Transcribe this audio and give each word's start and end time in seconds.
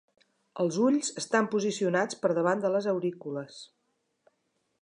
Els 0.63 0.77
ulls 0.85 1.11
estan 1.23 1.49
posicionats 1.51 2.19
per 2.25 2.33
davant 2.39 2.65
de 2.65 2.73
les 2.77 2.91
aurícules. 2.97 3.61